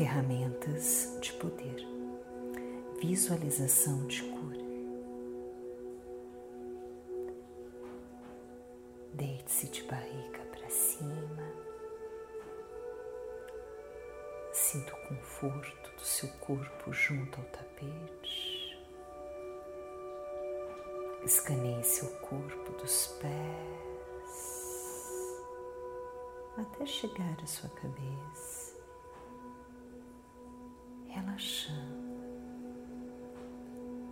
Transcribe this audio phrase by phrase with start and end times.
[0.00, 1.86] ferramentas de poder,
[3.02, 4.64] visualização de cura.
[9.12, 11.52] Deite-se de barriga para cima.
[14.54, 18.78] Sinta o conforto do seu corpo junto ao tapete.
[21.26, 24.00] Escaneie seu corpo dos pés
[26.56, 28.59] até chegar à sua cabeça,
[31.30, 32.10] relaxando,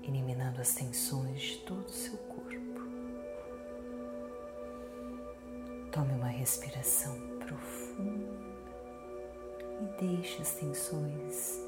[0.03, 2.49] eliminando as tensões de todo o seu corpo.
[5.91, 8.29] Tome uma respiração profunda
[9.81, 11.59] e deixe as tensões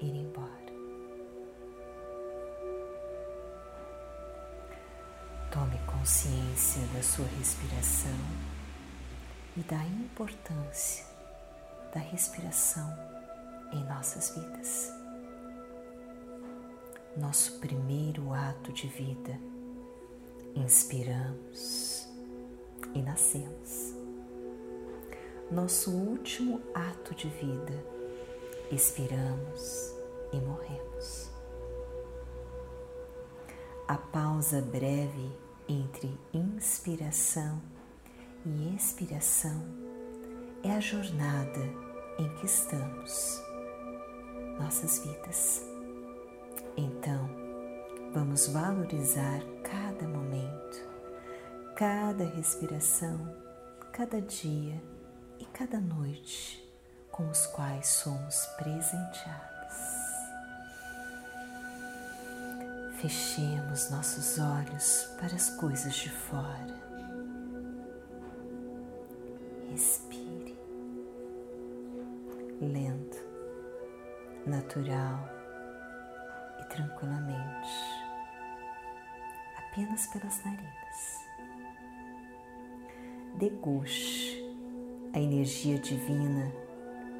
[0.00, 0.62] ir embora.
[5.50, 8.18] Tome consciência da sua respiração
[9.56, 11.04] e da importância
[11.92, 13.21] da respiração
[13.72, 14.92] em nossas vidas.
[17.16, 19.38] Nosso primeiro ato de vida,
[20.54, 22.08] inspiramos
[22.94, 23.94] e nascemos.
[25.50, 27.84] Nosso último ato de vida,
[28.70, 29.94] expiramos
[30.32, 31.30] e morremos.
[33.86, 35.30] A pausa breve
[35.68, 37.60] entre inspiração
[38.46, 39.62] e expiração
[40.62, 41.60] é a jornada
[42.18, 43.42] em que estamos,
[44.58, 45.62] nossas vidas.
[46.76, 47.28] Então,
[48.12, 50.92] vamos valorizar cada momento
[51.82, 53.34] cada respiração,
[53.92, 54.80] cada dia
[55.40, 56.62] e cada noite
[57.10, 59.74] com os quais somos presenteados.
[63.00, 66.91] Fechemos nossos olhos para as coisas de fora.
[74.62, 75.28] Natural
[76.60, 77.70] e tranquilamente,
[79.58, 81.22] apenas pelas narinas
[83.38, 84.40] deguste
[85.14, 86.52] a energia divina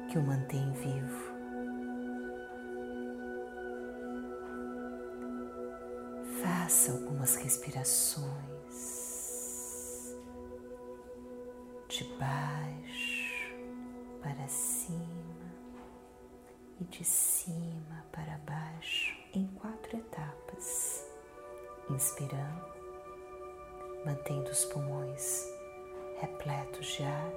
[0.09, 1.33] que o mantém vivo.
[6.41, 8.23] Faça algumas respirações
[11.89, 13.53] de baixo
[14.21, 15.12] para cima
[16.83, 21.07] e de cima para baixo em quatro etapas.
[21.89, 22.73] Inspirando,
[24.05, 25.45] mantendo os pulmões
[26.19, 27.33] repletos de ar,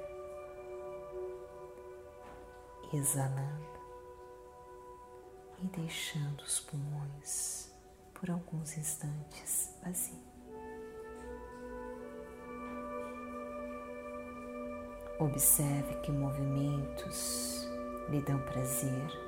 [2.93, 3.81] exalando
[5.63, 7.73] e deixando os pulmões
[8.15, 10.27] por alguns instantes vazios.
[15.19, 17.67] Observe que movimentos
[18.09, 19.26] lhe dão prazer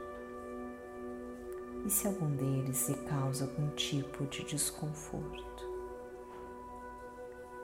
[1.88, 5.65] e se algum deles lhe causa algum tipo de desconforto.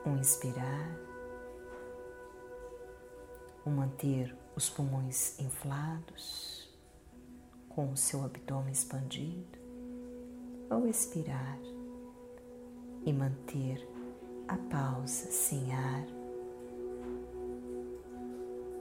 [0.03, 0.99] Um inspirar
[3.63, 6.67] o manter os pulmões inflados,
[7.69, 9.59] com o seu abdômen expandido,
[10.71, 11.59] ou expirar
[13.05, 13.87] e manter
[14.47, 16.05] a pausa sem ar,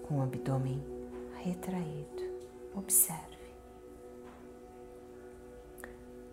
[0.09, 0.82] com o abdômen
[1.37, 2.32] retraído.
[2.75, 3.34] Observe.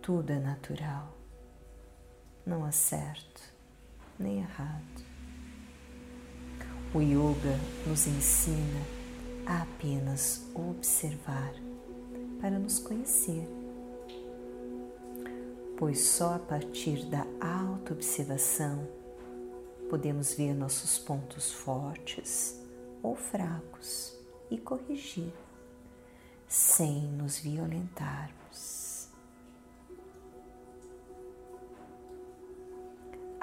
[0.01, 1.16] Tudo é natural,
[2.44, 3.39] não há certo
[4.17, 5.06] nem errado.
[6.91, 8.81] O yoga nos ensina
[9.45, 11.53] a apenas observar
[12.41, 13.47] para nos conhecer,
[15.78, 18.88] pois só a partir da autoobservação
[19.88, 22.59] podemos ver nossos pontos fortes
[23.03, 24.17] ou fracos
[24.50, 25.31] e corrigir,
[26.47, 28.41] sem nos violentarmos.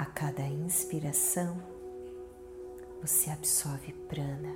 [0.08, 1.56] Cada inspiração,
[3.00, 4.54] você absorve prana,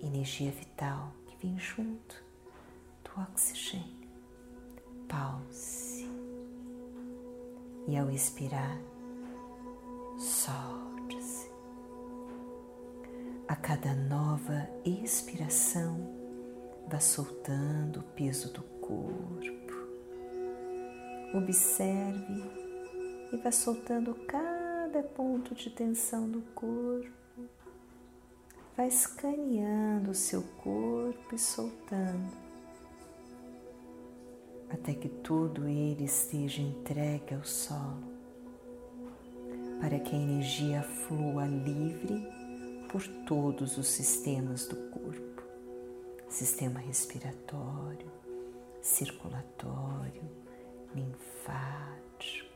[0.00, 2.22] energia vital que vem junto
[3.02, 4.08] do oxigênio.
[5.08, 6.08] Pause.
[7.86, 8.78] E ao expirar,
[10.18, 11.50] solte-se.
[13.46, 15.96] A cada nova expiração,
[16.88, 19.74] vá soltando o peso do corpo.
[21.34, 22.44] Observe
[23.32, 24.53] e vá soltando cada
[25.02, 27.12] ponto de tensão do corpo.
[28.76, 32.36] Vai escaneando o seu corpo e soltando,
[34.68, 38.02] até que todo ele esteja entregue ao solo,
[39.80, 42.26] para que a energia flua livre
[42.90, 45.42] por todos os sistemas do corpo.
[46.28, 48.10] Sistema respiratório,
[48.80, 50.22] circulatório,
[50.94, 52.53] linfático.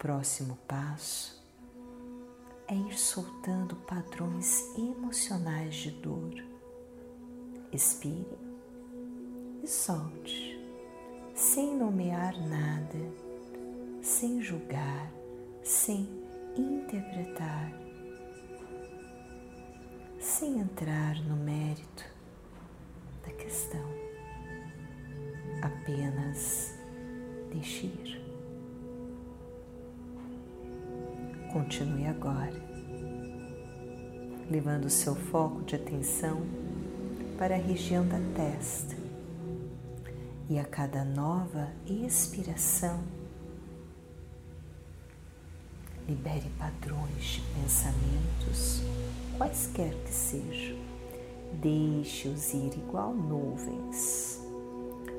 [0.00, 1.38] Próximo passo
[2.66, 6.42] é ir soltando padrões emocionais de dor.
[7.70, 8.38] Expire
[9.62, 10.58] e solte,
[11.34, 12.98] sem nomear nada,
[14.00, 15.12] sem julgar,
[15.62, 16.08] sem
[16.56, 17.70] interpretar,
[20.18, 22.06] sem entrar no mérito
[23.22, 23.84] da questão.
[25.62, 26.74] Apenas
[27.52, 27.86] deixe
[31.52, 32.54] Continue agora,
[34.48, 36.42] levando o seu foco de atenção
[37.36, 38.94] para a região da testa.
[40.48, 43.02] E a cada nova expiração,
[46.06, 48.82] libere padrões de pensamentos,
[49.36, 50.78] quaisquer que sejam.
[51.54, 54.40] Deixe-os ir igual nuvens.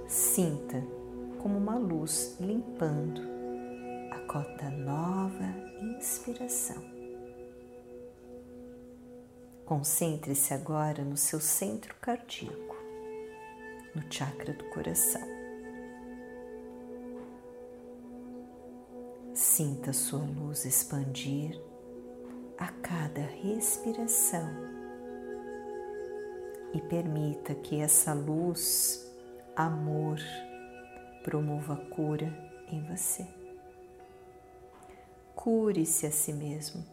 [0.07, 0.81] Sinta
[1.39, 3.30] como uma luz limpando
[4.31, 5.43] cota nova
[5.81, 6.81] inspiração.
[9.65, 12.77] Concentre-se agora no seu centro cardíaco,
[13.93, 15.27] no chakra do coração.
[19.33, 21.61] Sinta sua luz expandir
[22.57, 24.47] a cada respiração
[26.73, 29.13] e permita que essa luz,
[29.57, 30.19] amor,
[31.21, 32.33] promova cura
[32.69, 33.40] em você.
[35.43, 36.85] Cure-se a si mesmo,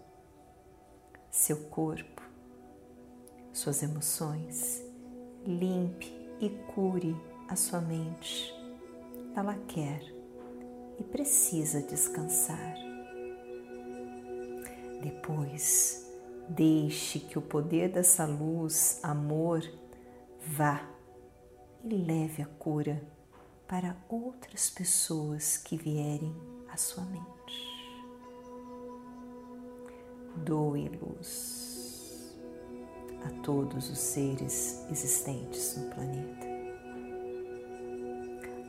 [1.31, 2.23] seu corpo
[3.53, 4.83] suas emoções,
[5.45, 6.11] limpe
[6.41, 7.15] e cure
[7.47, 8.51] a sua mente.
[9.37, 10.01] Ela quer
[10.99, 12.75] e precisa descansar.
[15.03, 16.11] Depois,
[16.49, 19.61] deixe que o poder dessa luz, amor,
[20.41, 20.89] vá
[21.85, 23.07] e leve a cura
[23.67, 26.35] para outras pessoas que vierem
[26.73, 27.38] à sua mente.
[30.45, 32.35] Doe luz
[33.25, 36.47] a todos os seres existentes no planeta.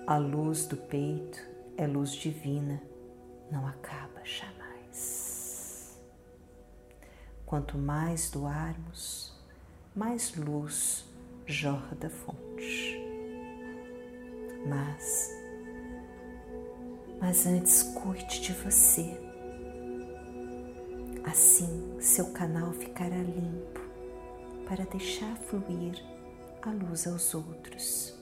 [0.07, 1.39] A luz do peito
[1.77, 2.81] é luz divina,
[3.51, 5.99] não acaba jamais.
[7.45, 9.33] Quanto mais doarmos,
[9.95, 11.05] mais luz
[11.45, 12.99] jorra da fonte.
[14.67, 15.31] Mas,
[17.19, 19.28] mas antes cuide de você.
[21.29, 23.79] Assim seu canal ficará limpo
[24.67, 26.03] para deixar fluir
[26.59, 28.17] a luz aos outros.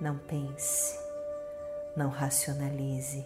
[0.00, 0.98] Não pense,
[1.96, 3.24] não racionalize,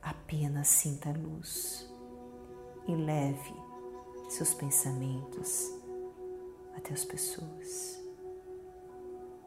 [0.00, 1.86] apenas sinta a luz
[2.88, 3.54] e leve
[4.30, 5.70] seus pensamentos
[6.78, 8.00] até as pessoas,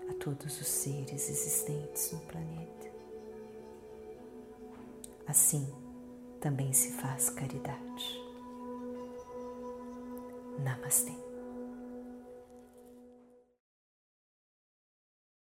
[0.08, 2.92] a todos os seres existentes no planeta.
[5.26, 5.89] Assim
[6.40, 8.20] também se faz caridade.
[10.60, 11.29] Namastê.